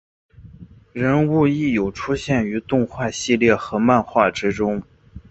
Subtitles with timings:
[0.93, 4.81] 人物亦有出现于动画系列和漫画之中。